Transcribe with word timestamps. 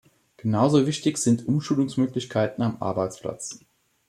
Genauso 0.37 0.87
wichtig 0.87 1.19
sind 1.19 1.47
Umschulungsmöglichkeiten 1.47 2.63
am 2.63 2.77
Arbeitsplatz. 2.81 3.59